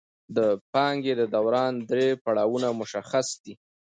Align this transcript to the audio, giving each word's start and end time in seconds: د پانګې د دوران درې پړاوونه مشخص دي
د 0.35 0.37
پانګې 0.73 1.13
د 1.17 1.23
دوران 1.35 1.73
درې 1.89 2.07
پړاوونه 2.23 2.67
مشخص 2.81 3.27
دي 3.43 3.53